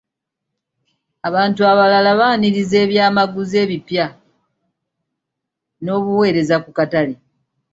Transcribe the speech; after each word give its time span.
Abantu 1.27 1.61
abalala 1.71 2.11
baanirizza 2.19 2.77
eby'amaguzi 2.85 3.55
ebipya 3.63 4.05
n'obuweereza 5.83 6.55
ku 6.63 6.69
katale. 6.77 7.15